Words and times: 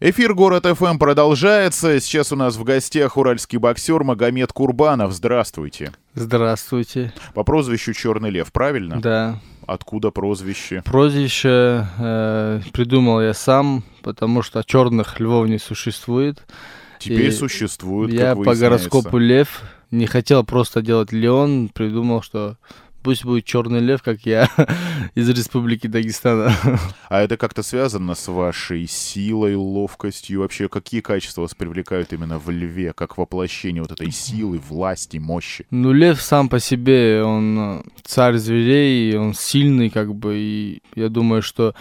Эфир 0.00 0.32
«Город 0.32 0.64
ФМ» 0.64 0.96
продолжается. 0.96 1.98
Сейчас 1.98 2.30
у 2.30 2.36
нас 2.36 2.54
в 2.54 2.62
гостях 2.62 3.16
уральский 3.16 3.58
боксер 3.58 4.04
Магомед 4.04 4.52
Курбанов. 4.52 5.12
Здравствуйте. 5.12 5.90
Здравствуйте. 6.14 7.12
По 7.34 7.42
прозвищу 7.42 7.92
«Черный 7.94 8.30
лев», 8.30 8.52
правильно? 8.52 9.00
Да. 9.00 9.40
Откуда 9.66 10.12
прозвище? 10.12 10.82
Прозвище 10.84 11.88
э, 11.98 12.60
придумал 12.72 13.20
я 13.20 13.34
сам, 13.34 13.82
потому 14.02 14.42
что 14.42 14.62
черных 14.62 15.18
львов 15.18 15.48
не 15.48 15.58
существует. 15.58 16.46
Теперь 17.00 17.26
И 17.26 17.30
существует, 17.32 18.12
Я 18.12 18.36
по 18.36 18.54
гороскопу 18.54 19.18
лев 19.18 19.62
не 19.90 20.06
хотел 20.06 20.44
просто 20.44 20.80
делать 20.80 21.10
Леон, 21.10 21.70
придумал, 21.70 22.22
что 22.22 22.56
пусть 23.08 23.24
будет 23.24 23.46
черный 23.46 23.80
лев, 23.80 24.02
как 24.02 24.26
я 24.26 24.50
из 25.14 25.30
Республики 25.30 25.86
Дагестана. 25.86 26.52
А 27.08 27.22
это 27.22 27.38
как-то 27.38 27.62
связано 27.62 28.14
с 28.14 28.28
вашей 28.28 28.86
силой, 28.86 29.54
ловкостью? 29.54 30.40
Вообще, 30.40 30.68
какие 30.68 31.00
качества 31.00 31.40
вас 31.40 31.54
привлекают 31.54 32.12
именно 32.12 32.38
в 32.38 32.50
льве, 32.50 32.92
как 32.92 33.16
воплощение 33.16 33.80
вот 33.80 33.92
этой 33.92 34.10
силы, 34.10 34.58
власти, 34.58 35.16
мощи? 35.16 35.64
Ну, 35.70 35.92
лев 35.92 36.20
сам 36.20 36.50
по 36.50 36.60
себе, 36.60 37.22
он 37.24 37.82
царь 38.04 38.36
зверей, 38.36 39.16
он 39.16 39.32
сильный, 39.32 39.88
как 39.88 40.14
бы, 40.14 40.36
и 40.36 40.82
я 40.94 41.08
думаю, 41.08 41.40
что 41.40 41.74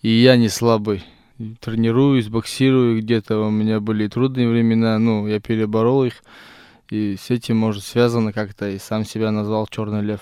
и 0.00 0.10
я 0.10 0.36
не 0.36 0.48
слабый. 0.48 1.02
Тренируюсь, 1.58 2.28
боксирую, 2.28 3.00
где-то 3.00 3.40
у 3.40 3.50
меня 3.50 3.80
были 3.80 4.06
трудные 4.06 4.48
времена, 4.48 4.96
ну, 5.00 5.26
я 5.26 5.40
переборол 5.40 6.04
их, 6.04 6.22
и 6.88 7.16
с 7.20 7.30
этим, 7.30 7.56
может, 7.56 7.82
связано 7.82 8.32
как-то, 8.32 8.70
и 8.70 8.78
сам 8.78 9.04
себя 9.04 9.32
назвал 9.32 9.66
Черный 9.66 10.02
Лев. 10.02 10.20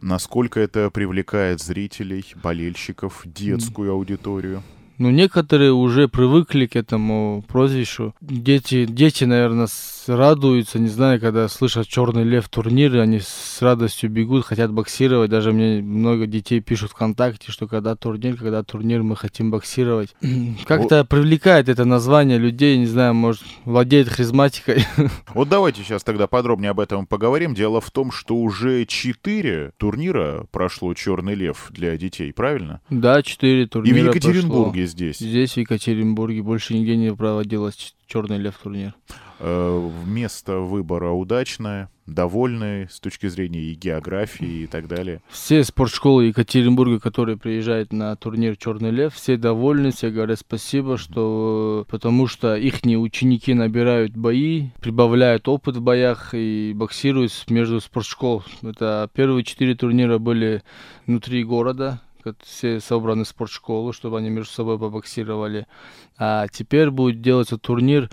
Насколько 0.00 0.60
это 0.60 0.90
привлекает 0.90 1.60
зрителей, 1.60 2.34
болельщиков, 2.42 3.22
детскую 3.24 3.92
аудиторию? 3.92 4.62
Ну, 4.98 5.10
некоторые 5.10 5.72
уже 5.72 6.08
привыкли 6.08 6.66
к 6.66 6.76
этому 6.76 7.44
прозвищу. 7.48 8.14
Дети, 8.20 8.86
дети, 8.86 9.24
наверное, 9.24 9.66
радуются, 10.06 10.78
не 10.78 10.88
знаю, 10.88 11.20
когда 11.20 11.48
слышат 11.48 11.88
«Черный 11.88 12.24
лев» 12.24 12.48
турниры, 12.48 13.00
они 13.00 13.20
с 13.20 13.58
радостью 13.60 14.10
бегут, 14.10 14.44
хотят 14.44 14.72
боксировать. 14.72 15.30
Даже 15.30 15.52
мне 15.52 15.82
много 15.82 16.26
детей 16.26 16.60
пишут 16.60 16.92
ВКонтакте, 16.92 17.50
что 17.50 17.66
когда 17.66 17.96
турнир, 17.96 18.36
когда 18.36 18.62
турнир, 18.62 19.02
мы 19.02 19.16
хотим 19.16 19.50
боксировать. 19.50 20.14
Как-то 20.66 21.04
привлекает 21.04 21.68
это 21.68 21.84
название 21.84 22.38
людей, 22.38 22.76
не 22.78 22.86
знаю, 22.86 23.14
может, 23.14 23.42
владеет 23.64 24.08
харизматикой. 24.08 24.84
Вот 25.34 25.48
давайте 25.48 25.82
сейчас 25.82 26.04
тогда 26.04 26.26
подробнее 26.26 26.70
об 26.70 26.80
этом 26.80 27.06
поговорим. 27.06 27.54
Дело 27.54 27.80
в 27.80 27.90
том, 27.90 28.12
что 28.12 28.36
уже 28.36 28.84
четыре 28.84 29.72
турнира 29.78 30.46
прошло 30.52 30.94
«Черный 30.94 31.34
лев» 31.34 31.66
для 31.70 31.96
детей, 31.96 32.32
правильно? 32.32 32.80
Да, 32.88 33.22
четыре 33.22 33.66
турнира 33.66 33.98
И 33.98 34.02
в 34.02 34.06
Екатеринбурге 34.06 34.82
прошло. 34.82 34.83
Здесь? 34.86 35.18
Здесь, 35.18 35.52
в 35.52 35.56
Екатеринбурге, 35.58 36.42
больше 36.42 36.74
нигде 36.74 36.96
не 36.96 37.14
проводилось 37.14 37.94
«Черный 38.06 38.38
лев» 38.38 38.58
турнир. 38.62 38.94
Э, 39.40 39.90
место 40.06 40.58
выбора 40.60 41.10
удачное, 41.10 41.90
довольны 42.06 42.88
с 42.90 43.00
точки 43.00 43.26
зрения 43.28 43.60
и 43.60 43.74
географии 43.74 44.62
и 44.62 44.66
так 44.66 44.86
далее. 44.86 45.22
Все 45.28 45.64
спортшколы 45.64 46.26
Екатеринбурга, 46.26 47.00
которые 47.00 47.36
приезжают 47.36 47.92
на 47.92 48.14
турнир 48.16 48.56
Черный 48.56 48.90
Лев, 48.90 49.14
все 49.14 49.36
довольны, 49.36 49.90
все 49.90 50.10
говорят 50.10 50.38
спасибо, 50.38 50.96
что 50.96 51.86
потому 51.88 52.26
что 52.26 52.56
их 52.56 52.84
ученики 52.84 53.54
набирают 53.54 54.16
бои, 54.16 54.68
прибавляют 54.80 55.48
опыт 55.48 55.76
в 55.76 55.80
боях 55.80 56.30
и 56.32 56.72
боксируют 56.74 57.32
между 57.48 57.80
спортшкол. 57.80 58.44
Это 58.62 59.10
первые 59.12 59.44
четыре 59.44 59.74
турнира 59.74 60.18
были 60.18 60.62
внутри 61.06 61.44
города, 61.44 62.00
все 62.42 62.80
собраны 62.80 63.24
спортшколы, 63.24 63.92
чтобы 63.92 64.18
они 64.18 64.30
между 64.30 64.52
собой 64.52 64.78
побоксировали. 64.78 65.66
А 66.18 66.46
теперь 66.48 66.90
будет 66.90 67.20
делаться 67.20 67.58
турнир 67.58 68.10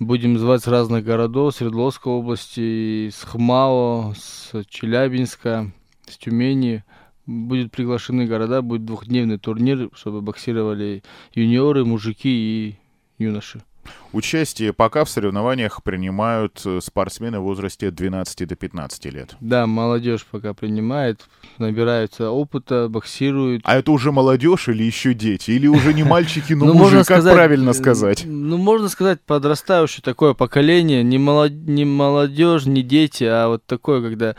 Будем 0.00 0.38
звать 0.38 0.62
с 0.62 0.68
разных 0.68 1.04
городов, 1.04 1.56
Свердловской 1.56 2.12
области, 2.12 3.08
с 3.08 3.24
Хмао, 3.24 4.14
с 4.16 4.52
Челябинска, 4.68 5.72
с 6.06 6.16
Тюмени. 6.16 6.84
Будут 7.26 7.72
приглашены 7.72 8.26
города, 8.26 8.62
будет 8.62 8.84
двухдневный 8.84 9.38
турнир, 9.38 9.90
чтобы 9.94 10.20
боксировали 10.20 11.02
юниоры, 11.34 11.84
мужики 11.84 12.28
и 12.28 12.78
юноши. 13.22 13.60
Участие 14.12 14.72
пока 14.72 15.04
в 15.04 15.10
соревнованиях 15.10 15.82
принимают 15.82 16.62
э, 16.64 16.80
спортсмены 16.82 17.40
в 17.40 17.42
возрасте 17.42 17.88
от 17.88 17.94
12 17.94 18.48
до 18.48 18.56
15 18.56 19.04
лет. 19.06 19.36
Да, 19.40 19.66
молодежь 19.66 20.24
пока 20.30 20.54
принимает, 20.54 21.28
набираются 21.58 22.30
опыта, 22.30 22.88
боксируют. 22.88 23.62
А 23.64 23.76
это 23.76 23.92
уже 23.92 24.10
молодежь 24.10 24.68
или 24.68 24.82
еще 24.82 25.12
дети? 25.12 25.50
Или 25.50 25.66
уже 25.66 25.92
не 25.92 26.04
мальчики, 26.04 26.54
но 26.54 26.64
ну, 26.72 26.74
мужи, 26.74 27.04
как 27.04 27.22
правильно 27.22 27.74
сказать? 27.74 28.22
Ну, 28.24 28.56
можно 28.56 28.88
сказать, 28.88 29.20
подрастающее 29.20 30.02
такое 30.02 30.32
поколение, 30.32 31.02
не 31.04 31.18
молодежь, 31.18 32.64
не 32.64 32.82
дети, 32.82 33.24
а 33.24 33.48
вот 33.48 33.66
такое, 33.66 34.00
когда 34.00 34.36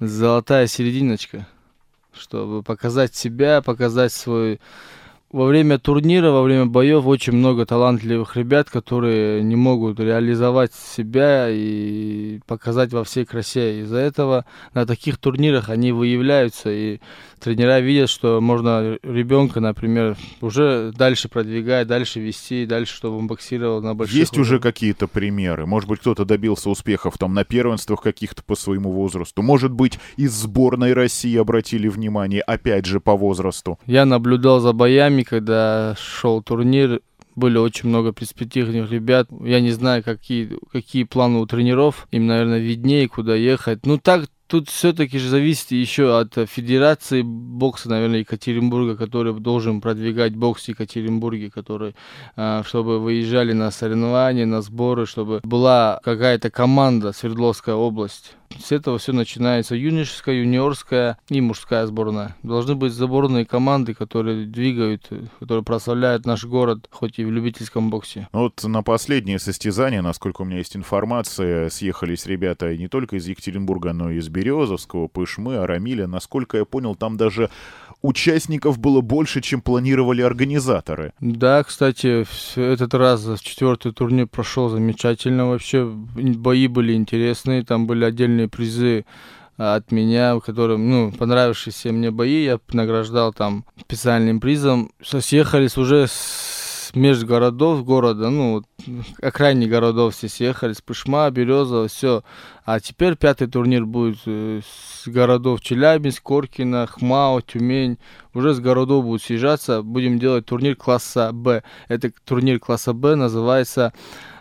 золотая 0.00 0.66
серединочка, 0.66 1.46
чтобы 2.12 2.62
показать 2.62 3.14
себя, 3.14 3.62
показать 3.62 4.12
свой 4.12 4.60
во 5.32 5.46
время 5.46 5.78
турнира, 5.78 6.30
во 6.30 6.42
время 6.42 6.66
боев 6.66 7.06
очень 7.06 7.32
много 7.32 7.66
талантливых 7.66 8.36
ребят, 8.36 8.70
которые 8.70 9.42
не 9.42 9.56
могут 9.56 9.98
реализовать 9.98 10.72
себя 10.72 11.48
и 11.50 12.40
показать 12.46 12.92
во 12.92 13.04
всей 13.04 13.24
красе. 13.24 13.80
Из-за 13.80 13.98
этого 13.98 14.44
на 14.72 14.86
таких 14.86 15.18
турнирах 15.18 15.68
они 15.68 15.92
выявляются, 15.92 16.70
и 16.70 17.00
тренера 17.40 17.80
видят, 17.80 18.08
что 18.08 18.40
можно 18.40 18.98
ребенка, 19.02 19.60
например, 19.60 20.16
уже 20.40 20.92
дальше 20.96 21.28
продвигать, 21.28 21.86
дальше 21.86 22.20
вести, 22.20 22.64
дальше, 22.64 22.94
чтобы 22.94 23.18
он 23.18 23.26
боксировал 23.26 23.82
на 23.82 23.94
больших 23.94 24.16
Есть 24.16 24.32
уровнях. 24.32 24.46
уже 24.46 24.60
какие-то 24.60 25.08
примеры? 25.08 25.66
Может 25.66 25.88
быть, 25.88 26.00
кто-то 26.00 26.24
добился 26.24 26.70
успехов 26.70 27.18
там 27.18 27.34
на 27.34 27.44
первенствах 27.44 28.00
каких-то 28.00 28.42
по 28.42 28.54
своему 28.54 28.92
возрасту? 28.92 29.42
Может 29.42 29.72
быть, 29.72 29.98
из 30.16 30.32
сборной 30.32 30.92
России 30.92 31.36
обратили 31.36 31.88
внимание, 31.88 32.42
опять 32.42 32.86
же, 32.86 33.00
по 33.00 33.16
возрасту? 33.16 33.78
Я 33.86 34.04
наблюдал 34.06 34.60
за 34.60 34.72
боями, 34.72 35.15
когда 35.24 35.94
шел 35.98 36.42
турнир, 36.42 37.00
были 37.36 37.58
очень 37.58 37.88
много 37.90 38.12
перспективных 38.12 38.90
ребят. 38.90 39.28
Я 39.42 39.60
не 39.60 39.70
знаю, 39.70 40.02
какие, 40.02 40.58
какие 40.72 41.04
планы 41.04 41.38
у 41.38 41.46
тренеров. 41.46 42.08
Им, 42.10 42.26
наверное, 42.26 42.58
виднее, 42.58 43.08
куда 43.08 43.34
ехать. 43.34 43.84
Ну, 43.84 43.98
так 43.98 44.28
Тут 44.46 44.68
все-таки 44.68 45.18
же 45.18 45.28
зависит 45.28 45.72
еще 45.72 46.18
от 46.18 46.34
Федерации 46.48 47.22
бокса, 47.22 47.88
наверное, 47.88 48.20
Екатеринбурга, 48.20 48.96
который 48.96 49.34
должен 49.34 49.80
продвигать 49.80 50.36
бокс 50.36 50.64
в 50.64 50.68
Екатеринбурге, 50.68 51.50
который, 51.50 51.96
а, 52.36 52.62
чтобы 52.62 53.00
выезжали 53.00 53.52
на 53.52 53.72
соревнования, 53.72 54.46
на 54.46 54.62
сборы, 54.62 55.06
чтобы 55.06 55.40
была 55.42 56.00
какая-то 56.04 56.50
команда 56.50 57.12
Свердловская 57.12 57.74
область. 57.74 58.36
С 58.58 58.72
этого 58.72 58.98
все 58.98 59.12
начинается. 59.12 59.74
Юношеская, 59.74 60.36
юниорская 60.36 61.18
и 61.28 61.40
мужская 61.40 61.86
сборная. 61.86 62.36
Должны 62.42 62.74
быть 62.74 62.92
сборные 62.92 63.44
команды, 63.44 63.94
которые 63.94 64.46
двигают, 64.46 65.10
которые 65.40 65.64
прославляют 65.64 66.26
наш 66.26 66.44
город, 66.44 66.88
хоть 66.90 67.18
и 67.18 67.24
в 67.24 67.30
любительском 67.30 67.90
боксе. 67.90 68.28
Ну 68.32 68.42
вот 68.42 68.62
на 68.64 68.82
последнее 68.82 69.38
состязание, 69.38 70.00
насколько 70.00 70.42
у 70.42 70.44
меня 70.44 70.58
есть 70.58 70.76
информация, 70.76 71.68
съехались 71.68 72.26
ребята 72.26 72.76
не 72.76 72.88
только 72.88 73.16
из 73.16 73.26
Екатеринбурга, 73.26 73.92
но 73.92 74.10
и 74.10 74.18
из 74.18 74.28
Березовского, 74.36 75.08
Пышмы, 75.08 75.56
Арамиля. 75.56 76.06
Насколько 76.06 76.58
я 76.58 76.64
понял, 76.64 76.94
там 76.94 77.16
даже 77.16 77.48
участников 78.02 78.78
было 78.78 79.00
больше, 79.00 79.40
чем 79.40 79.60
планировали 79.62 80.20
организаторы. 80.22 81.12
Да, 81.20 81.64
кстати, 81.64 82.26
этот 82.58 82.94
раз 82.94 83.40
четвертый 83.40 83.92
турнир 83.92 84.26
прошел 84.26 84.68
замечательно 84.68 85.48
вообще. 85.48 85.84
Бои 85.86 86.68
были 86.68 86.92
интересные, 86.92 87.64
там 87.64 87.86
были 87.86 88.04
отдельные 88.04 88.48
призы 88.48 89.06
от 89.56 89.90
меня, 89.90 90.38
которым, 90.40 90.90
ну, 90.90 91.12
понравившиеся 91.12 91.90
мне 91.90 92.10
бои, 92.10 92.44
я 92.44 92.60
награждал 92.72 93.32
там 93.32 93.64
специальным 93.80 94.38
призом. 94.38 94.90
Съехались 95.02 95.78
уже 95.78 96.06
с 96.06 96.65
межгородов 96.96 97.84
города, 97.84 98.30
ну, 98.30 98.64
окраине 99.22 99.66
городов 99.66 100.14
все 100.14 100.28
съехались, 100.28 100.80
Пышма, 100.80 101.30
Березово, 101.30 101.88
все. 101.88 102.24
А 102.64 102.80
теперь 102.80 103.16
пятый 103.16 103.46
турнир 103.46 103.84
будет 103.84 104.18
э, 104.26 104.60
с 104.64 105.06
городов 105.06 105.60
Челябинск, 105.60 106.22
Коркино, 106.22 106.86
Хмао, 106.86 107.42
Тюмень. 107.42 107.98
Уже 108.34 108.54
с 108.54 108.60
городов 108.60 109.04
будут 109.04 109.22
съезжаться. 109.22 109.82
Будем 109.82 110.18
делать 110.18 110.46
турнир 110.46 110.74
класса 110.74 111.30
Б. 111.32 111.62
Это 111.88 112.10
турнир 112.24 112.58
класса 112.58 112.92
Б 112.92 113.14
называется 113.14 113.92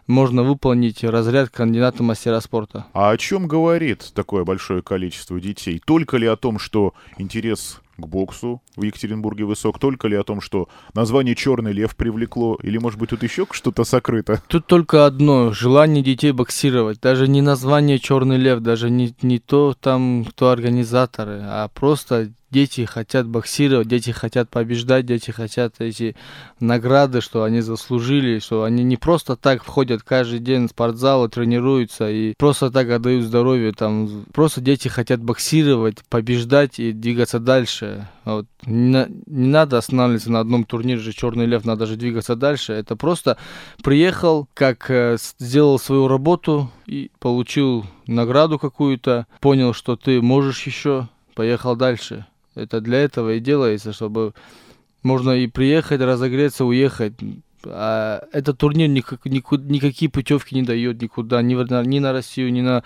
можно 0.07 0.43
выполнить 0.43 1.03
разряд 1.03 1.49
кандидата 1.49 2.03
мастера 2.03 2.39
спорта. 2.39 2.85
А 2.93 3.09
о 3.09 3.17
чем 3.17 3.47
говорит 3.47 4.11
такое 4.13 4.43
большое 4.43 4.83
количество 4.83 5.39
детей? 5.39 5.81
Только 5.83 6.17
ли 6.17 6.27
о 6.27 6.35
том, 6.35 6.59
что 6.59 6.93
интерес 7.17 7.81
к 7.97 8.07
боксу 8.07 8.61
в 8.75 8.83
Екатеринбурге 8.83 9.45
высок, 9.45 9.79
только 9.79 10.07
ли 10.07 10.15
о 10.15 10.23
том, 10.23 10.41
что 10.41 10.67
название 10.93 11.35
«Черный 11.35 11.71
лев» 11.71 11.95
привлекло, 11.95 12.57
или, 12.61 12.77
может 12.77 12.99
быть, 12.99 13.09
тут 13.09 13.23
еще 13.23 13.45
что-то 13.51 13.83
сокрыто? 13.83 14.41
Тут 14.47 14.67
только 14.67 15.05
одно— 15.05 15.51
желание 15.53 16.03
детей 16.03 16.31
боксировать. 16.31 16.99
Даже 17.01 17.27
не 17.27 17.41
название 17.41 17.99
«Черный 17.99 18.37
лев», 18.37 18.59
даже 18.59 18.89
не, 18.89 19.15
не 19.21 19.39
то 19.39 19.75
там, 19.79 20.25
кто 20.25 20.49
организаторы, 20.49 21.41
а 21.43 21.67
просто 21.69 22.31
дети 22.55 22.85
хотят 22.85 23.27
боксировать, 23.27 23.89
дети 23.89 24.11
хотят 24.11 24.49
побеждать, 24.49 25.05
дети 25.05 25.29
хотят 25.31 25.75
эти 25.79 26.15
награды, 26.61 27.19
что 27.19 27.43
они 27.43 27.59
заслужили, 27.59 28.39
что 28.39 28.63
они 28.63 28.85
не 28.85 28.95
просто 28.95 29.35
так 29.35 29.61
входят 29.61 30.03
каждый 30.03 30.39
день 30.39 30.67
в 30.67 30.69
спортзал 30.69 31.25
и 31.25 31.29
тренируются, 31.29 32.09
и 32.09 32.33
просто 32.37 32.71
так 32.71 32.89
отдают 32.89 33.25
здоровье, 33.25 33.73
там, 33.73 34.23
просто 34.31 34.61
дети 34.61 34.87
хотят 34.87 35.19
боксировать, 35.19 35.97
побеждать 36.09 36.79
и 36.79 36.93
двигаться 36.93 37.39
дальше. 37.39 38.07
Вот. 38.23 38.45
Не, 38.65 39.05
не 39.25 39.49
надо 39.49 39.77
останавливаться 39.77 40.31
на 40.31 40.39
одном 40.39 40.63
турнире 40.63 40.99
же 40.99 41.11
Черный 41.11 41.47
Лев, 41.47 41.65
надо 41.65 41.85
же 41.85 41.97
двигаться 41.97 42.37
дальше. 42.37 42.71
Это 42.71 42.95
просто 42.95 43.37
приехал, 43.83 44.47
как 44.53 44.89
э, 44.89 45.17
сделал 45.39 45.77
свою 45.77 46.07
работу 46.07 46.71
и 46.85 47.11
получил 47.19 47.85
награду 48.07 48.57
какую-то, 48.59 49.27
понял, 49.41 49.73
что 49.73 49.97
ты 49.97 50.21
можешь 50.21 50.65
еще, 50.65 51.09
поехал 51.35 51.75
дальше. 51.75 52.25
Это 52.55 52.81
для 52.81 52.99
этого 52.99 53.33
и 53.33 53.39
делается, 53.39 53.93
чтобы 53.93 54.33
можно 55.03 55.31
и 55.31 55.47
приехать, 55.47 56.01
разогреться, 56.01 56.65
уехать. 56.65 57.13
А 57.67 58.23
этот 58.31 58.57
турнир 58.57 58.87
никак, 58.87 59.25
никуда, 59.25 59.63
никакие 59.71 60.09
путевки 60.09 60.55
не 60.55 60.61
дает 60.61 61.01
никуда, 61.01 61.41
ни, 61.41 61.55
на, 61.55 61.83
ни 61.83 61.99
на 61.99 62.11
Россию, 62.11 62.53
ни 62.53 62.61
на, 62.61 62.83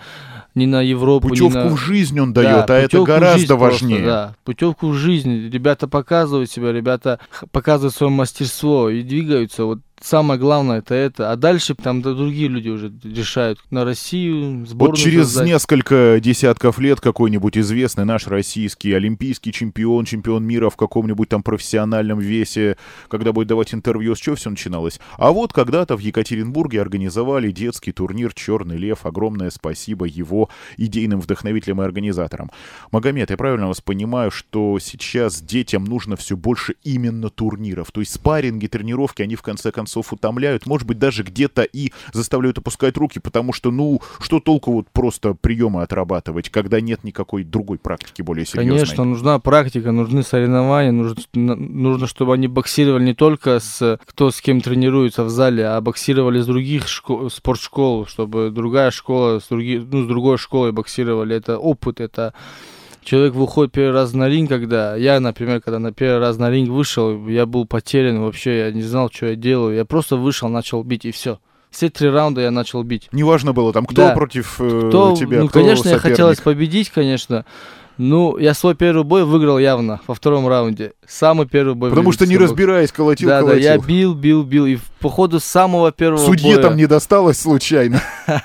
ни 0.54 0.66
на 0.66 0.80
Европу. 0.80 1.28
Путевку 1.28 1.58
на... 1.58 1.68
в 1.68 1.76
жизнь 1.76 2.18
он 2.18 2.32
дает, 2.32 2.66
да, 2.66 2.76
а 2.76 2.78
это 2.78 3.02
гораздо 3.02 3.56
важнее. 3.56 3.98
Просто, 3.98 4.10
да, 4.10 4.36
путевку 4.44 4.88
в 4.88 4.94
жизнь. 4.94 5.50
Ребята 5.50 5.86
показывают 5.86 6.50
себя, 6.50 6.72
ребята 6.72 7.20
показывают 7.52 7.94
свое 7.94 8.10
мастерство 8.10 8.88
и 8.88 9.02
двигаются. 9.02 9.64
Вот 9.64 9.80
самое 10.00 10.40
главное 10.40 10.78
это 10.78 10.94
это. 10.94 11.30
А 11.30 11.36
дальше 11.36 11.74
там 11.74 12.02
да, 12.02 12.14
другие 12.14 12.48
люди 12.48 12.68
уже 12.68 12.92
решают 13.04 13.60
на 13.70 13.84
Россию, 13.84 14.66
сборную 14.66 14.96
Вот 14.96 14.98
через 14.98 15.24
создать. 15.26 15.46
несколько 15.46 16.18
десятков 16.22 16.78
лет 16.78 17.00
какой-нибудь 17.00 17.58
известный 17.58 18.04
наш 18.04 18.26
российский 18.26 18.92
олимпийский 18.92 19.52
чемпион, 19.52 20.04
чемпион 20.04 20.44
мира 20.44 20.70
в 20.70 20.76
каком-нибудь 20.76 21.28
там 21.28 21.42
профессиональном 21.42 22.18
весе, 22.18 22.76
когда 23.08 23.32
будет 23.32 23.48
давать 23.48 23.74
интервью, 23.74 24.14
с 24.14 24.18
чего 24.18 24.36
все 24.36 24.48
начиналось? 24.48 25.00
А 25.18 25.32
вот 25.32 25.52
когда-то 25.52 25.96
в 25.96 26.00
Екатеринбурге 26.00 26.80
организовали 26.80 27.50
детский 27.50 27.92
турнир 27.92 28.32
«Черный 28.32 28.78
лев». 28.78 29.04
Огромное 29.04 29.50
спасибо 29.50 30.06
его 30.06 30.48
идейным 30.76 31.20
вдохновителям 31.20 31.82
и 31.82 31.84
организаторам. 31.84 32.50
Магомед, 32.90 33.30
я 33.30 33.36
правильно 33.36 33.68
вас 33.68 33.80
понимаю, 33.80 34.30
что 34.30 34.78
сейчас 34.78 35.42
детям 35.42 35.84
нужно 35.84 36.16
все 36.16 36.36
больше 36.36 36.74
именно 36.84 37.28
турниров? 37.28 37.90
То 37.92 38.00
есть 38.00 38.14
спарринги, 38.14 38.66
тренировки, 38.66 39.22
они 39.22 39.36
в 39.36 39.42
конце 39.42 39.70
концов 39.70 39.89
концов 39.90 40.12
утомляют, 40.12 40.66
может 40.66 40.86
быть, 40.86 40.98
даже 40.98 41.22
где-то 41.22 41.62
и 41.62 41.92
заставляют 42.12 42.58
опускать 42.58 42.96
руки, 42.96 43.18
потому 43.18 43.52
что, 43.52 43.70
ну, 43.70 44.00
что 44.20 44.38
толку 44.38 44.72
вот 44.72 44.86
просто 44.92 45.34
приемы 45.34 45.82
отрабатывать, 45.82 46.48
когда 46.48 46.80
нет 46.80 47.02
никакой 47.02 47.42
другой 47.42 47.78
практики 47.78 48.22
более 48.22 48.46
серьезной? 48.46 48.78
Конечно, 48.78 49.04
нужна 49.04 49.38
практика, 49.40 49.90
нужны 49.90 50.22
соревнования, 50.22 50.92
нужно, 50.92 51.16
нужно 51.34 52.06
чтобы 52.06 52.34
они 52.34 52.46
боксировали 52.46 53.04
не 53.04 53.14
только 53.14 53.58
с 53.58 53.98
кто 54.06 54.30
с 54.30 54.40
кем 54.40 54.60
тренируется 54.60 55.24
в 55.24 55.30
зале, 55.30 55.66
а 55.66 55.80
боксировали 55.80 56.40
с 56.40 56.46
других 56.46 56.88
школ, 56.88 57.30
спортшкол, 57.30 58.06
чтобы 58.06 58.50
другая 58.50 58.90
школа 58.90 59.40
с, 59.40 59.48
други, 59.48 59.78
ну, 59.78 60.04
с 60.04 60.06
другой 60.06 60.38
школой 60.38 60.72
боксировали. 60.72 61.36
Это 61.36 61.58
опыт, 61.58 62.00
это 62.00 62.32
человек 63.02 63.34
выходит 63.34 63.72
первый 63.72 63.92
раз 63.92 64.12
на 64.12 64.28
ринг, 64.28 64.48
когда 64.48 64.96
я, 64.96 65.20
например, 65.20 65.60
когда 65.60 65.78
на 65.78 65.92
первый 65.92 66.20
раз 66.20 66.38
на 66.38 66.50
ринг 66.50 66.70
вышел, 66.70 67.26
я 67.28 67.46
был 67.46 67.66
потерян 67.66 68.20
вообще, 68.20 68.58
я 68.58 68.72
не 68.72 68.82
знал, 68.82 69.10
что 69.12 69.26
я 69.26 69.36
делаю. 69.36 69.76
Я 69.76 69.84
просто 69.84 70.16
вышел, 70.16 70.48
начал 70.48 70.82
бить 70.82 71.04
и 71.04 71.10
все. 71.10 71.38
Все 71.70 71.88
три 71.88 72.08
раунда 72.08 72.40
я 72.40 72.50
начал 72.50 72.82
бить. 72.82 73.08
Неважно 73.12 73.52
было 73.52 73.72
там, 73.72 73.86
кто 73.86 74.08
да. 74.08 74.14
против 74.14 74.60
э, 74.60 74.88
кто, 74.88 75.14
тебя, 75.14 75.40
Ну, 75.40 75.48
кто 75.48 75.60
конечно, 75.60 75.84
соперник. 75.84 76.04
я 76.04 76.10
хотелось 76.10 76.40
победить, 76.40 76.90
конечно. 76.90 77.44
Ну, 77.96 78.38
я 78.38 78.54
свой 78.54 78.74
первый 78.74 79.04
бой 79.04 79.24
выиграл 79.24 79.58
явно 79.58 80.00
во 80.06 80.14
втором 80.14 80.48
раунде. 80.48 80.94
Самый 81.06 81.46
первый 81.46 81.74
бой. 81.74 81.90
Потому 81.90 82.12
что 82.12 82.26
не 82.26 82.38
разбираясь, 82.38 82.90
колотил, 82.90 83.28
да, 83.28 83.40
колотил. 83.40 83.62
Да, 83.62 83.74
я 83.74 83.78
бил, 83.78 84.14
бил, 84.14 84.42
бил. 84.42 84.66
И 84.66 84.78
по 85.00 85.10
ходу 85.10 85.38
самого 85.38 85.92
первого 85.92 86.24
Судье 86.24 86.54
боя... 86.54 86.62
там 86.62 86.76
не 86.76 86.86
досталось 86.86 87.38
случайно. 87.38 88.02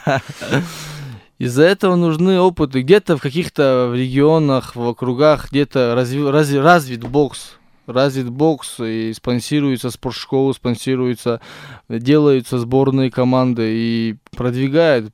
Из-за 1.38 1.64
этого 1.64 1.96
нужны 1.96 2.40
опыты. 2.40 2.82
Где-то 2.82 3.18
в 3.18 3.22
каких-то 3.22 3.92
регионах, 3.94 4.76
в 4.76 4.82
округах, 4.82 5.52
где-то 5.52 5.94
разви, 5.96 6.24
разви, 6.24 6.60
развит 6.60 7.04
бокс. 7.04 7.58
Развит 7.88 8.30
бокс 8.30 8.80
и 8.80 9.14
спонсируется 9.14 9.92
спортшколы, 9.92 10.54
спонсируется, 10.54 11.42
делаются 11.90 12.58
сборные 12.58 13.12
команды 13.12 13.64
и 13.76 14.16
продвигают. 14.32 15.14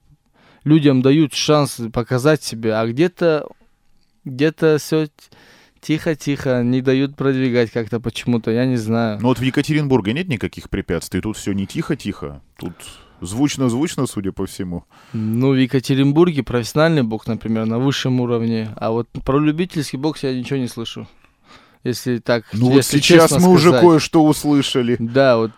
Людям 0.63 1.01
дают 1.01 1.33
шанс 1.33 1.81
показать 1.91 2.44
себя, 2.44 2.79
а 2.79 2.88
где-то 2.88 3.47
где-то 4.23 4.77
все 4.79 5.07
тихо-тихо, 5.81 6.62
не 6.63 6.81
дают 6.81 7.15
продвигать 7.15 7.71
как-то 7.71 8.00
почему-то, 8.00 8.51
я 8.51 8.65
не 8.65 8.77
знаю. 8.77 9.19
Ну 9.19 9.29
вот 9.29 9.39
в 9.39 9.41
Екатеринбурге 9.41 10.13
нет 10.13 10.27
никаких 10.27 10.69
препятствий, 10.69 11.21
тут 11.21 11.38
все 11.38 11.53
не 11.53 11.65
тихо-тихо, 11.65 12.41
тут 12.57 12.73
Звучно-звучно, 13.21 14.07
судя 14.07 14.31
по 14.31 14.45
всему. 14.47 14.83
Ну, 15.13 15.51
в 15.51 15.56
Екатеринбурге 15.56 16.44
профессиональный 16.44 17.03
бокс, 17.03 17.27
например, 17.27 17.65
на 17.65 17.77
высшем 17.77 18.19
уровне. 18.19 18.69
А 18.75 18.91
вот 18.91 19.07
про 19.23 19.39
любительский 19.39 19.97
бокс 19.97 20.23
я 20.23 20.33
ничего 20.33 20.57
не 20.57 20.68
слышу. 20.68 21.07
Если 21.83 22.19
так. 22.19 22.45
Ну 22.53 22.75
если 22.75 22.97
вот 22.97 23.03
сейчас 23.03 23.31
мы 23.31 23.39
сказать. 23.39 23.56
уже 23.56 23.79
кое-что 23.79 24.23
услышали. 24.23 24.97
Да, 25.00 25.38
вот 25.38 25.51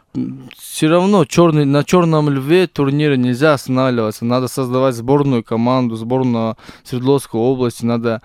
все 0.57 0.87
равно 0.87 1.25
черный, 1.25 1.65
на 1.65 1.83
черном 1.83 2.29
льве 2.29 2.67
турнира 2.67 3.15
нельзя 3.15 3.53
останавливаться. 3.53 4.23
Надо 4.23 4.47
создавать 4.47 4.95
сборную 4.95 5.43
команду, 5.43 5.95
сборную 5.95 6.57
Свердловской 6.83 7.39
области, 7.39 7.83
надо 7.83 8.21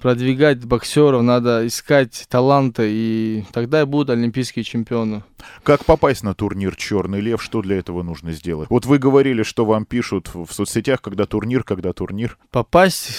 продвигать 0.00 0.64
боксеров, 0.64 1.22
надо 1.22 1.66
искать 1.66 2.26
таланты, 2.28 2.88
и 2.90 3.44
тогда 3.52 3.82
и 3.82 3.84
будут 3.84 4.10
олимпийские 4.10 4.64
чемпионы. 4.64 5.22
Как 5.62 5.84
попасть 5.84 6.22
на 6.22 6.34
турнир 6.34 6.76
«Черный 6.76 7.20
лев»? 7.20 7.42
Что 7.42 7.62
для 7.62 7.78
этого 7.78 8.02
нужно 8.02 8.32
сделать? 8.32 8.70
Вот 8.70 8.86
вы 8.86 8.98
говорили, 8.98 9.42
что 9.42 9.64
вам 9.64 9.84
пишут 9.84 10.30
в 10.34 10.48
соцсетях, 10.52 11.00
когда 11.00 11.26
турнир, 11.26 11.64
когда 11.64 11.92
турнир. 11.92 12.38
Попасть 12.50 13.10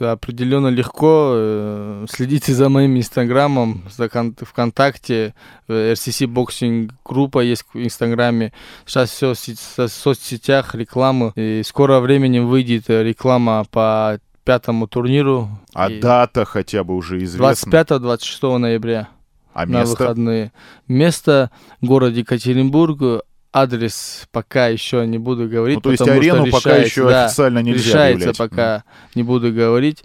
определенно 0.00 0.68
легко. 0.68 1.32
Э, 1.34 2.06
следите 2.10 2.52
за 2.52 2.68
моим 2.68 2.96
инстаграмом, 2.96 3.82
за 3.90 4.08
ВКонтакте, 4.08 5.34
RCC 5.68 6.26
Boxing 6.26 6.90
группа 7.04 7.40
есть 7.40 7.64
в 7.72 7.78
инстаграме. 7.78 8.52
Сейчас 8.84 9.10
все 9.10 9.34
в 9.34 9.88
соцсетях, 9.88 10.74
реклама. 10.74 11.32
И 11.36 11.62
в 11.64 11.66
скором 11.66 12.02
времени 12.02 12.38
выйдет 12.38 12.88
реклама 12.88 13.64
по 13.70 14.18
пятому 14.46 14.86
турниру. 14.86 15.50
А 15.74 15.90
дата 15.90 16.44
хотя 16.46 16.84
бы 16.84 16.94
уже 16.94 17.22
известна? 17.24 17.68
25-26 17.68 18.56
ноября. 18.58 19.08
А 19.52 19.66
на 19.66 19.80
место? 19.80 19.96
выходные. 19.96 20.52
Место 20.88 21.50
город 21.82 22.14
Екатеринбург. 22.14 23.22
Адрес 23.52 24.26
пока 24.32 24.68
еще 24.68 25.06
не 25.06 25.18
буду 25.18 25.48
говорить. 25.48 25.76
Ну, 25.76 25.80
то 25.80 25.90
есть 25.90 26.06
арену 26.06 26.50
пока 26.50 26.76
еще 26.76 27.08
да, 27.08 27.24
официально 27.24 27.60
нельзя 27.60 27.88
Решается 27.88 28.30
объявлять. 28.30 28.36
пока, 28.36 28.84
не 29.14 29.22
буду 29.22 29.52
говорить. 29.52 30.04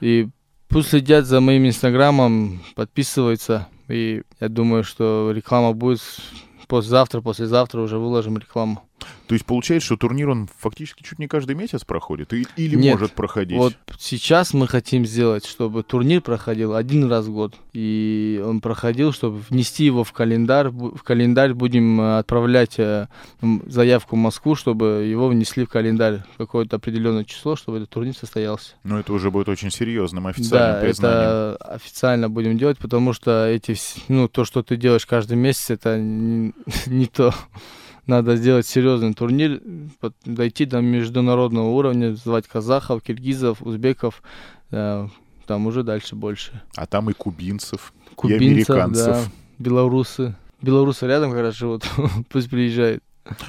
И 0.00 0.28
пусть 0.68 0.88
следят 0.90 1.26
за 1.26 1.40
моим 1.40 1.66
инстаграмом, 1.66 2.62
подписываются. 2.74 3.68
И 3.88 4.22
я 4.40 4.48
думаю, 4.48 4.82
что 4.82 5.30
реклама 5.34 5.72
будет 5.74 6.00
послезавтра, 6.66 7.20
послезавтра 7.20 7.82
уже 7.82 7.98
выложим 7.98 8.38
рекламу. 8.38 8.82
То 9.26 9.34
есть 9.34 9.44
получается, 9.44 9.86
что 9.86 9.96
турнир 9.96 10.28
он 10.28 10.48
фактически 10.58 11.02
чуть 11.02 11.18
не 11.18 11.26
каждый 11.26 11.56
месяц 11.56 11.84
проходит 11.84 12.32
или 12.32 12.76
Нет, 12.76 12.94
может 12.94 13.12
проходить? 13.12 13.58
Вот 13.58 13.74
сейчас 13.98 14.54
мы 14.54 14.68
хотим 14.68 15.04
сделать, 15.04 15.44
чтобы 15.44 15.82
турнир 15.82 16.20
проходил 16.20 16.74
один 16.74 17.10
раз 17.10 17.26
в 17.26 17.32
год. 17.32 17.54
И 17.72 18.42
он 18.44 18.60
проходил, 18.60 19.12
чтобы 19.12 19.38
внести 19.38 19.84
его 19.84 20.04
в 20.04 20.12
календарь. 20.12 20.68
В 20.68 21.02
календарь 21.02 21.54
будем 21.54 22.00
э, 22.00 22.18
отправлять 22.18 22.78
э, 22.78 23.08
заявку 23.66 24.14
в 24.14 24.18
Москву, 24.18 24.54
чтобы 24.54 25.06
его 25.08 25.28
внесли 25.28 25.64
в 25.64 25.68
календарь 25.68 26.22
в 26.34 26.38
какое-то 26.38 26.76
определенное 26.76 27.24
число, 27.24 27.56
чтобы 27.56 27.78
этот 27.78 27.90
турнир 27.90 28.14
состоялся. 28.14 28.74
Ну, 28.84 28.98
это 28.98 29.12
уже 29.12 29.30
будет 29.32 29.48
очень 29.48 29.70
серьезным 29.72 30.28
официальным 30.28 30.74
да, 30.74 30.80
признанием. 30.80 31.20
это 31.20 31.56
официально 31.56 32.28
будем 32.28 32.56
делать, 32.56 32.78
потому 32.78 33.12
что 33.12 33.46
эти, 33.46 33.76
ну, 34.08 34.28
то, 34.28 34.44
что 34.44 34.62
ты 34.62 34.76
делаешь 34.76 35.04
каждый 35.04 35.36
месяц, 35.36 35.70
это 35.70 35.98
не, 35.98 36.52
не 36.86 37.06
то 37.06 37.34
надо 38.06 38.36
сделать 38.36 38.66
серьезный 38.66 39.14
турнир, 39.14 39.60
дойти 40.24 40.64
до 40.64 40.80
международного 40.80 41.68
уровня, 41.68 42.14
звать 42.14 42.46
казахов, 42.46 43.02
киргизов, 43.02 43.62
узбеков, 43.62 44.22
э, 44.70 45.08
там 45.46 45.66
уже 45.66 45.82
дальше 45.82 46.16
больше. 46.16 46.62
А 46.76 46.86
там 46.86 47.10
и 47.10 47.12
кубинцев, 47.12 47.92
кубинцев 48.14 48.42
и 48.42 48.46
американцев. 48.46 49.06
Да, 49.06 49.22
белорусы. 49.58 50.34
Белорусы 50.62 51.06
рядом 51.06 51.32
как 51.32 51.40
раз 51.40 51.54
живут, 51.54 51.84
пусть 52.30 52.48
приезжают. 52.50 53.02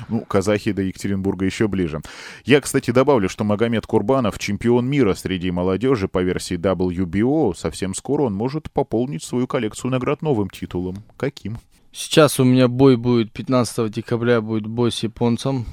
Ну, 0.10 0.22
казахи 0.22 0.72
до 0.72 0.82
Екатеринбурга 0.82 1.46
еще 1.46 1.68
ближе. 1.68 2.02
Я, 2.46 2.62
кстати, 2.62 2.90
добавлю, 2.90 3.30
что 3.30 3.44
Магомед 3.44 3.86
Курбанов 3.86 4.40
чемпион 4.40 4.88
мира 4.88 5.14
среди 5.14 5.52
молодежи 5.52 6.08
по 6.08 6.24
версии 6.24 6.58
WBO. 6.58 7.56
Совсем 7.56 7.94
скоро 7.94 8.24
он 8.24 8.34
может 8.34 8.72
пополнить 8.72 9.24
свою 9.24 9.46
коллекцию 9.46 9.92
наград 9.92 10.24
новым 10.24 10.50
титулом. 10.50 11.04
Каким? 11.16 11.58
Сейчас 12.00 12.40
у 12.40 12.44
меня 12.44 12.68
бой 12.68 12.96
будет 12.96 13.32
15 13.32 13.92
декабря, 13.92 14.40
будет 14.40 14.68
бой 14.68 14.92
с 14.92 15.02
японцем. 15.02 15.66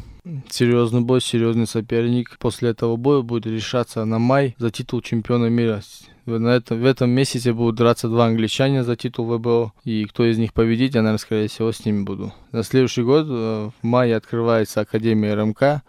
Серьезный 0.48 1.02
бой, 1.02 1.20
серьезный 1.20 1.66
соперник. 1.66 2.38
После 2.38 2.70
этого 2.70 2.96
боя 2.96 3.20
будет 3.20 3.44
решаться 3.44 4.06
на 4.06 4.18
май 4.18 4.56
за 4.56 4.70
титул 4.70 5.02
чемпиона 5.02 5.50
мира. 5.50 5.82
На 6.24 6.56
этом, 6.56 6.80
в 6.80 6.86
этом 6.86 7.10
месяце 7.10 7.52
будут 7.52 7.76
драться 7.76 8.08
два 8.08 8.24
англичанина 8.24 8.84
за 8.84 8.96
титул 8.96 9.26
ВБО. 9.26 9.74
И 9.84 10.06
кто 10.06 10.24
из 10.24 10.38
них 10.38 10.54
победит, 10.54 10.94
я, 10.94 11.02
наверное, 11.02 11.18
скорее 11.18 11.48
всего, 11.48 11.70
с 11.72 11.84
ними 11.84 12.04
буду. 12.04 12.32
На 12.52 12.62
следующий 12.62 13.02
год 13.02 13.26
э, 13.28 13.70
в 13.78 13.84
мае 13.86 14.16
открывается 14.16 14.80
Академия 14.80 15.34
РМК. 15.34 15.82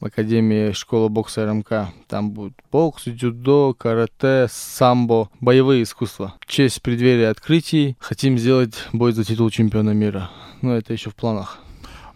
Академии 0.00 0.72
школа 0.72 1.08
бокса 1.08 1.46
РМК. 1.46 1.88
Там 2.08 2.30
будет 2.30 2.52
бокс, 2.70 3.04
дзюдо, 3.04 3.74
карате, 3.74 4.46
самбо, 4.50 5.30
боевые 5.40 5.82
искусства. 5.82 6.34
В 6.40 6.46
честь 6.46 6.82
преддверия 6.82 7.30
открытий 7.30 7.96
хотим 7.98 8.38
сделать 8.38 8.74
бой 8.92 9.12
за 9.12 9.24
титул 9.24 9.50
чемпиона 9.50 9.90
мира. 9.90 10.30
Но 10.62 10.76
это 10.76 10.92
еще 10.92 11.10
в 11.10 11.14
планах. 11.14 11.58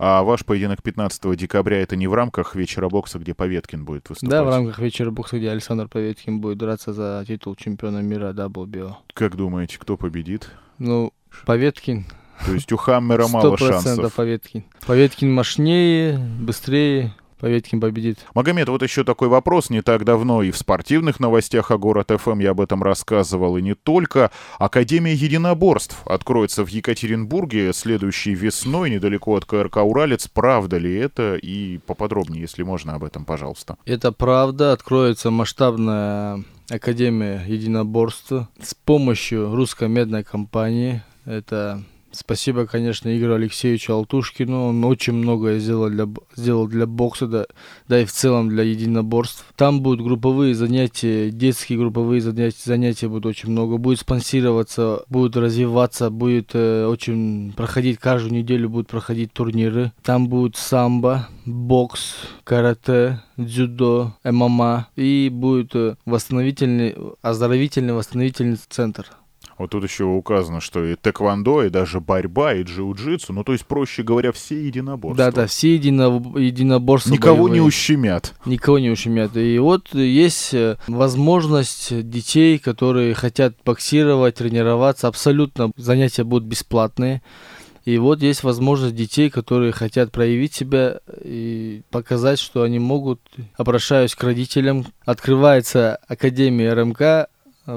А 0.02 0.22
ваш 0.22 0.46
поединок 0.46 0.82
15 0.82 1.36
декабря 1.36 1.82
это 1.82 1.94
не 1.94 2.06
в 2.06 2.14
рамках 2.14 2.54
вечера 2.54 2.88
бокса, 2.88 3.18
где 3.18 3.34
Поветкин 3.34 3.84
будет 3.84 4.08
выступать? 4.08 4.30
Да, 4.30 4.44
в 4.44 4.48
рамках 4.48 4.78
вечера 4.78 5.10
бокса, 5.10 5.36
где 5.36 5.50
Александр 5.50 5.88
Поветкин 5.88 6.40
будет 6.40 6.56
драться 6.56 6.94
за 6.94 7.22
титул 7.28 7.54
чемпиона 7.54 7.98
мира 7.98 8.32
WBO. 8.32 8.94
Как 9.12 9.36
думаете, 9.36 9.78
кто 9.78 9.98
победит? 9.98 10.50
Ну, 10.78 11.12
Поветкин. 11.44 12.06
То 12.46 12.54
есть 12.54 12.72
у 12.72 12.78
Хаммера 12.78 13.28
мало 13.28 13.58
шансов. 13.58 14.14
Поветкин. 14.14 14.64
Поветкин 14.86 15.30
мощнее, 15.30 16.16
быстрее, 16.16 17.14
Поветкин 17.40 17.80
победит. 17.80 18.18
Магомед, 18.34 18.68
вот 18.68 18.82
еще 18.82 19.02
такой 19.02 19.28
вопрос. 19.28 19.70
Не 19.70 19.82
так 19.82 20.04
давно 20.04 20.42
и 20.42 20.50
в 20.50 20.56
спортивных 20.56 21.20
новостях 21.20 21.70
о 21.70 21.78
город 21.78 22.10
ФМ 22.14 22.38
я 22.40 22.50
об 22.50 22.60
этом 22.60 22.82
рассказывал, 22.82 23.56
и 23.56 23.62
не 23.62 23.74
только. 23.74 24.30
Академия 24.58 25.14
единоборств 25.14 26.02
откроется 26.04 26.64
в 26.64 26.68
Екатеринбурге 26.68 27.72
следующей 27.72 28.34
весной, 28.34 28.90
недалеко 28.90 29.36
от 29.36 29.46
КРК 29.46 29.78
«Уралец». 29.78 30.28
Правда 30.28 30.76
ли 30.76 30.94
это? 30.94 31.36
И 31.36 31.78
поподробнее, 31.78 32.42
если 32.42 32.62
можно, 32.62 32.94
об 32.94 33.04
этом, 33.04 33.24
пожалуйста. 33.24 33.76
Это 33.86 34.12
правда. 34.12 34.72
Откроется 34.72 35.30
масштабная 35.30 36.44
Академия 36.70 37.42
единоборства 37.46 38.48
с 38.62 38.74
помощью 38.74 39.54
русской 39.54 39.88
медной 39.88 40.24
компании. 40.24 41.02
Это 41.24 41.82
Спасибо, 42.12 42.66
конечно, 42.66 43.16
Игорю 43.16 43.34
Алексеевичу 43.34 43.92
Алтушкину. 43.92 44.68
Он 44.68 44.84
очень 44.84 45.12
многое 45.12 45.60
сделал 45.60 45.88
для, 45.88 46.08
сделал 46.34 46.66
для 46.66 46.86
бокса, 46.86 47.28
да, 47.28 47.46
да 47.86 48.00
и 48.00 48.04
в 48.04 48.12
целом 48.12 48.48
для 48.48 48.64
единоборств. 48.64 49.44
Там 49.56 49.80
будут 49.80 50.04
групповые 50.04 50.56
занятия, 50.56 51.30
детские 51.30 51.78
групповые 51.78 52.20
занятия, 52.20 52.58
занятия 52.64 53.08
будут 53.08 53.26
очень 53.26 53.50
много. 53.50 53.76
Будет 53.76 54.00
спонсироваться, 54.00 55.04
будет 55.08 55.36
развиваться, 55.36 56.10
будет 56.10 56.50
э, 56.54 56.84
очень 56.86 57.52
проходить, 57.56 57.98
каждую 57.98 58.34
неделю 58.34 58.68
будут 58.68 58.88
проходить 58.88 59.32
турниры. 59.32 59.92
Там 60.02 60.28
будет 60.28 60.56
самбо, 60.56 61.28
бокс, 61.46 62.16
карате, 62.42 63.22
дзюдо, 63.36 64.14
ММА 64.24 64.88
и 64.96 65.28
будет 65.32 65.76
э, 65.76 65.94
восстановительный, 66.04 66.96
оздоровительный 67.22 67.94
восстановительный 67.94 68.58
центр. 68.68 69.06
Вот 69.60 69.72
тут 69.72 69.84
еще 69.84 70.04
указано, 70.04 70.62
что 70.62 70.82
и 70.82 70.94
тэквондо, 70.94 71.64
и 71.64 71.68
даже 71.68 72.00
борьба, 72.00 72.54
и 72.54 72.62
джиу-джитсу, 72.62 73.34
ну 73.34 73.44
то 73.44 73.52
есть, 73.52 73.66
проще 73.66 74.02
говоря, 74.02 74.32
все 74.32 74.58
единоборства. 74.66 75.26
Да-да, 75.26 75.46
все 75.46 75.74
едино... 75.74 76.04
единоборства 76.34 77.10
Никого 77.10 77.42
боевые. 77.42 77.60
не 77.60 77.60
ущемят. 77.60 78.32
Никого 78.46 78.78
не 78.78 78.88
ущемят. 78.88 79.36
И 79.36 79.58
вот 79.58 79.92
есть 79.92 80.54
э, 80.54 80.78
возможность 80.86 82.08
детей, 82.08 82.58
которые 82.58 83.12
хотят 83.12 83.54
боксировать, 83.62 84.36
тренироваться, 84.36 85.08
абсолютно 85.08 85.72
занятия 85.76 86.24
будут 86.24 86.48
бесплатные. 86.48 87.20
И 87.84 87.98
вот 87.98 88.22
есть 88.22 88.42
возможность 88.42 88.94
детей, 88.94 89.28
которые 89.28 89.72
хотят 89.72 90.10
проявить 90.10 90.54
себя 90.54 91.00
и 91.22 91.82
показать, 91.90 92.38
что 92.38 92.62
они 92.62 92.78
могут. 92.78 93.20
Обращаюсь 93.58 94.14
к 94.14 94.24
родителям. 94.24 94.86
Открывается 95.04 95.96
Академия 96.08 96.72
РМК, 96.72 97.00
э, 97.02 97.26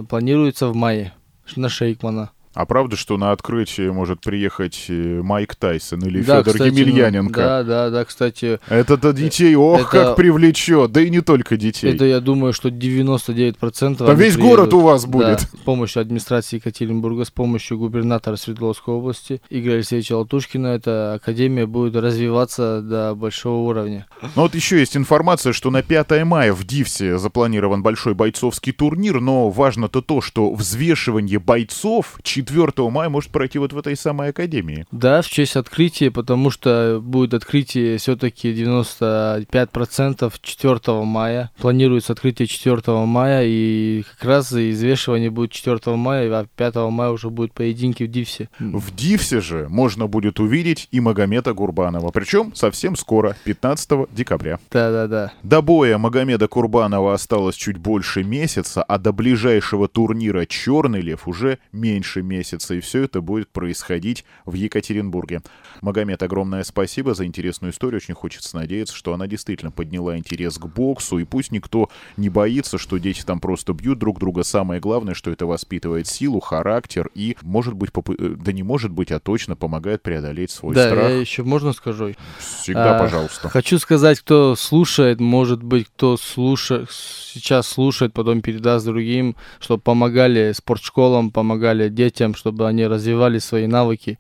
планируется 0.08 0.70
в 0.70 0.76
мае 0.78 1.14
на 1.56 1.70
Шейкмана. 1.70 2.32
А 2.54 2.66
правда, 2.66 2.96
что 2.96 3.18
на 3.18 3.32
открытие 3.32 3.92
может 3.92 4.22
приехать 4.22 4.86
э, 4.88 5.22
Майк 5.24 5.56
Тайсон 5.56 6.02
или 6.02 6.22
да, 6.22 6.40
Федор 6.40 6.54
кстати, 6.54 6.74
Емельяненко? 6.74 7.40
Да, 7.40 7.64
да, 7.64 7.90
да, 7.90 8.06
кстати. 8.06 8.60
Это-то 8.70 9.12
детей, 9.12 9.56
ох, 9.56 9.82
это, 9.82 9.90
как 9.90 10.16
привлечет, 10.16 10.92
да 10.92 11.02
и 11.02 11.10
не 11.10 11.22
только 11.22 11.58
детей. 11.58 11.92
Это, 11.94 12.06
я 12.06 12.20
думаю, 12.20 12.54
что 12.54 12.70
99% 12.70 14.06
Там 14.06 14.16
весь 14.16 14.38
город 14.38 14.74
у 14.74 14.82
вас 14.82 15.06
будет. 15.06 15.24
Да, 15.24 15.38
с 15.40 15.64
помощью 15.66 16.02
администрации 16.02 16.58
Екатеринбурга, 16.58 17.26
с 17.26 17.32
помощью 17.32 17.80
губернатора 17.80 18.36
Свердловской 18.36 18.94
области 18.94 19.42
Игоря 19.50 19.76
Алексеевича 19.76 20.16
Алтушкина, 20.16 20.68
эта 20.68 21.16
академия 21.16 21.66
будет 21.66 21.96
развиваться 21.96 22.82
до 22.82 23.16
большого 23.16 23.68
уровня. 23.68 24.06
Ну 24.36 24.44
вот 24.44 24.54
еще 24.54 24.80
есть 24.80 24.96
информация, 24.96 25.54
что 25.54 25.72
на 25.72 25.82
5 25.82 26.24
мая 26.24 26.54
в 26.54 26.64
Дивсе 26.66 27.18
запланирован 27.18 27.82
большой 27.82 28.14
бойцовский 28.14 28.74
турнир, 28.74 29.20
но 29.20 29.50
важно-то 29.50 30.02
то, 30.02 30.22
что 30.22 30.54
взвешивание 30.54 31.40
бойцов 31.40 32.20
4 32.46 32.90
мая 32.90 33.10
может 33.10 33.32
пройти 33.32 33.60
вот 33.60 33.74
в 33.74 33.78
этой 33.78 33.96
самой 33.96 34.30
академии. 34.30 34.86
Да, 34.92 35.22
в 35.22 35.28
честь 35.28 35.56
открытия, 35.56 36.12
потому 36.12 36.50
что 36.50 37.00
будет 37.02 37.34
открытие 37.34 37.98
все-таки 37.98 38.54
95% 38.54 40.34
4 40.42 41.04
мая. 41.04 41.52
Планируется 41.58 42.14
открытие 42.14 42.48
4 42.48 42.82
мая, 43.06 43.44
и 43.46 44.04
как 44.04 44.26
раз 44.26 44.52
извешивание 44.54 45.30
будет 45.30 45.52
4 45.52 45.96
мая, 45.96 46.30
а 46.32 46.46
5 46.56 46.76
мая 46.92 47.12
уже 47.12 47.30
будут 47.30 47.54
поединки 47.54 48.04
в 48.04 48.08
Дивсе. 48.08 48.50
В 48.60 48.96
Дивсе 48.96 49.42
же 49.42 49.68
можно 49.70 50.08
будет 50.08 50.40
увидеть 50.40 50.88
и 50.92 51.00
Магомеда 51.00 51.54
Гурбанова, 51.54 52.12
причем 52.12 52.54
совсем 52.56 52.96
скоро, 52.96 53.36
15 53.46 54.10
декабря. 54.12 54.60
Да-да-да. 54.72 55.32
До 55.44 55.62
боя 55.62 55.98
Магомеда 55.98 56.48
Курбанова 56.48 57.14
осталось 57.14 57.56
чуть 57.56 57.78
больше 57.78 58.24
месяца, 58.24 58.84
а 58.84 58.98
до 58.98 59.12
ближайшего 59.14 59.88
турнира 59.88 60.46
«Черный 60.46 61.02
лев» 61.02 61.28
уже 61.28 61.60
меньше 61.72 62.22
месяца 62.22 62.33
месяца, 62.34 62.74
и 62.74 62.80
все 62.80 63.04
это 63.04 63.22
будет 63.22 63.50
происходить 63.50 64.26
в 64.46 64.54
Екатеринбурге. 64.54 65.42
Магомед, 65.82 66.24
огромное 66.24 66.64
спасибо 66.64 67.14
за 67.14 67.26
интересную 67.26 67.72
историю. 67.72 67.98
Очень 67.98 68.16
хочется 68.16 68.56
надеяться, 68.56 68.96
что 68.96 69.14
она 69.14 69.28
действительно 69.28 69.72
подняла 69.72 70.18
интерес 70.18 70.58
к 70.58 70.66
боксу, 70.66 71.20
и 71.20 71.26
пусть 71.26 71.52
никто 71.52 71.90
не 72.18 72.30
боится, 72.30 72.78
что 72.78 72.98
дети 72.98 73.24
там 73.24 73.40
просто 73.40 73.74
бьют 73.74 74.00
друг 74.00 74.20
друга. 74.20 74.44
Самое 74.44 74.82
главное, 74.82 75.14
что 75.14 75.32
это 75.32 75.46
воспитывает 75.46 76.08
силу, 76.08 76.40
характер 76.40 77.10
и, 77.14 77.38
может 77.42 77.74
быть, 77.76 77.92
поп... 77.92 78.10
Э, 78.10 78.36
да 78.38 78.52
не 78.52 78.64
может 78.64 78.92
быть, 78.92 79.12
а 79.12 79.20
точно 79.20 79.56
помогает 79.56 80.02
преодолеть 80.02 80.52
свой 80.52 80.74
да, 80.76 80.88
страх. 80.88 81.04
Да, 81.04 81.10
я 81.10 81.20
еще 81.20 81.44
можно 81.44 81.74
скажу? 81.74 82.14
Всегда, 82.40 82.98
а, 82.98 83.00
пожалуйста. 83.00 83.50
Хочу 83.50 83.78
сказать, 83.80 84.20
кто 84.20 84.56
слушает, 84.56 85.20
может 85.20 85.62
быть, 85.62 85.88
кто 85.88 86.18
слушает, 86.18 86.90
сейчас 86.92 87.68
слушает, 87.68 88.14
потом 88.14 88.42
передаст 88.42 88.86
другим, 88.86 89.36
чтобы 89.60 89.82
помогали 89.82 90.54
спортшколам, 90.54 91.32
помогали 91.32 91.90
детям, 91.90 92.23
детям, 92.24 92.36
чтобы 92.36 92.68
они 92.68 92.88
развивали 92.88 93.40
свои 93.40 93.68
навыки 93.68 94.18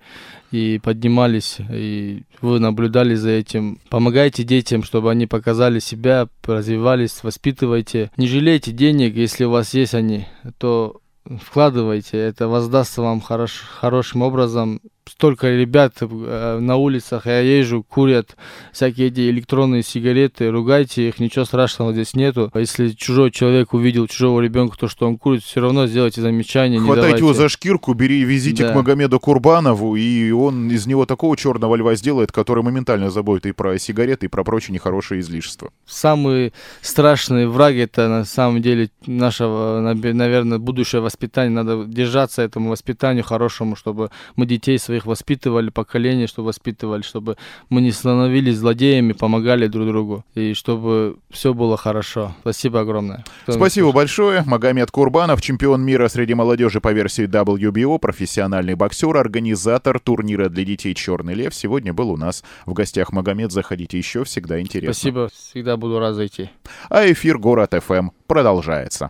и 0.51 0.79
поднимались, 0.83 1.57
и 1.71 2.23
вы 2.41 2.59
наблюдали 2.59 3.15
за 3.15 3.29
этим. 3.29 3.79
Помогайте 3.89 4.43
детям, 4.43 4.83
чтобы 4.83 5.09
они 5.09 5.25
показали 5.25 5.79
себя, 5.79 6.27
развивались, 6.45 7.23
воспитывайте. 7.23 8.11
Не 8.17 8.27
жалейте 8.27 8.71
денег, 8.71 9.15
если 9.15 9.45
у 9.45 9.51
вас 9.51 9.73
есть 9.73 9.93
они, 9.93 10.25
то 10.57 10.99
вкладывайте, 11.41 12.17
это 12.17 12.47
воздастся 12.47 13.01
вам 13.01 13.21
хорош, 13.21 13.63
хорошим 13.79 14.21
образом, 14.21 14.81
столько 15.09 15.49
ребят 15.49 15.95
э, 16.01 16.59
на 16.59 16.75
улицах, 16.77 17.25
я 17.25 17.39
езжу, 17.39 17.83
курят 17.83 18.35
всякие 18.71 19.07
эти 19.07 19.29
электронные 19.29 19.83
сигареты, 19.83 20.49
ругайте 20.49 21.07
их, 21.07 21.19
ничего 21.19 21.45
страшного 21.45 21.93
здесь 21.93 22.13
нету. 22.13 22.51
Если 22.53 22.89
чужой 22.89 23.31
человек 23.31 23.73
увидел 23.73 24.07
чужого 24.07 24.41
ребенка, 24.41 24.77
то, 24.77 24.87
что 24.87 25.07
он 25.07 25.17
курит, 25.17 25.43
все 25.43 25.61
равно 25.61 25.87
сделайте 25.87 26.21
замечание. 26.21 26.79
Хватайте 26.79 27.19
его 27.19 27.33
за 27.33 27.49
шкирку, 27.49 27.93
бери 27.93 28.23
везите 28.23 28.63
да. 28.63 28.71
к 28.71 28.75
Магомеду 28.75 29.19
Курбанову, 29.19 29.95
и 29.95 30.31
он 30.31 30.69
из 30.69 30.85
него 30.87 31.05
такого 31.05 31.35
черного 31.37 31.75
льва 31.75 31.95
сделает, 31.95 32.31
который 32.31 32.63
моментально 32.63 33.09
забудет 33.09 33.45
и 33.45 33.51
про 33.51 33.77
сигареты, 33.77 34.25
и 34.25 34.29
про 34.29 34.43
прочие 34.43 34.73
нехорошие 34.73 35.21
излишества. 35.21 35.71
Самый 35.85 36.53
страшный 36.81 37.47
враг 37.47 37.75
это 37.75 38.07
на 38.07 38.25
самом 38.25 38.61
деле 38.61 38.89
нашего, 39.05 39.79
наверное, 39.81 40.59
будущее 40.59 41.01
воспитание. 41.01 41.51
Надо 41.51 41.85
держаться 41.85 42.41
этому 42.41 42.69
воспитанию 42.69 43.23
хорошему, 43.23 43.75
чтобы 43.75 44.09
мы 44.35 44.45
детей 44.45 44.77
своих 44.79 44.92
своих 44.93 45.05
воспитывали, 45.07 45.71
поколение, 45.71 46.27
что 46.27 46.43
воспитывали, 46.43 47.01
чтобы 47.01 47.35
мы 47.69 47.81
не 47.81 47.91
становились 47.91 48.57
злодеями, 48.57 49.13
помогали 49.13 49.65
друг 49.65 49.87
другу, 49.87 50.23
и 50.35 50.53
чтобы 50.53 51.17
все 51.31 51.55
было 51.55 51.77
хорошо. 51.77 52.35
Спасибо 52.41 52.81
огромное. 52.81 53.25
Кто 53.43 53.53
Спасибо 53.53 53.91
большое. 53.91 54.43
Магомед 54.45 54.91
Курбанов, 54.91 55.41
чемпион 55.41 55.81
мира 55.81 56.09
среди 56.09 56.35
молодежи 56.35 56.79
по 56.79 56.93
версии 56.93 57.25
WBO, 57.25 57.97
профессиональный 57.97 58.75
боксер, 58.75 59.17
организатор 59.17 59.99
турнира 59.99 60.47
для 60.49 60.63
детей 60.63 60.93
«Черный 60.93 61.33
лев». 61.33 61.55
Сегодня 61.55 61.91
был 61.91 62.11
у 62.11 62.17
нас 62.17 62.43
в 62.67 62.73
гостях 62.73 63.11
Магомед. 63.11 63.51
Заходите 63.51 63.97
еще, 63.97 64.23
всегда 64.23 64.61
интересно. 64.61 64.93
Спасибо, 64.93 65.29
всегда 65.33 65.75
буду 65.75 65.97
рад 65.97 66.13
зайти. 66.13 66.51
А 66.89 67.11
эфир 67.11 67.39
«Город 67.39 67.73
ФМ» 67.73 68.09
продолжается. 68.27 69.09